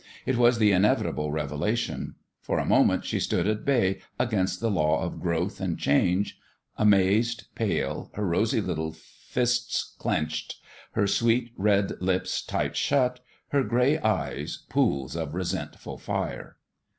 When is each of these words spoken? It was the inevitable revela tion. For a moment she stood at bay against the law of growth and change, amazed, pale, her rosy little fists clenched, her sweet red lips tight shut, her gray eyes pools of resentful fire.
It 0.25 0.35
was 0.35 0.57
the 0.57 0.71
inevitable 0.71 1.31
revela 1.31 1.77
tion. 1.77 2.15
For 2.41 2.57
a 2.57 2.65
moment 2.65 3.05
she 3.05 3.19
stood 3.19 3.47
at 3.47 3.63
bay 3.63 3.99
against 4.17 4.59
the 4.59 4.71
law 4.71 5.03
of 5.03 5.19
growth 5.19 5.61
and 5.61 5.77
change, 5.77 6.39
amazed, 6.75 7.49
pale, 7.53 8.09
her 8.15 8.25
rosy 8.25 8.61
little 8.61 8.93
fists 8.93 9.95
clenched, 9.99 10.55
her 10.93 11.05
sweet 11.05 11.51
red 11.55 12.01
lips 12.01 12.41
tight 12.41 12.75
shut, 12.75 13.19
her 13.49 13.63
gray 13.63 13.99
eyes 13.99 14.63
pools 14.69 15.15
of 15.15 15.35
resentful 15.35 15.99
fire. 15.99 16.57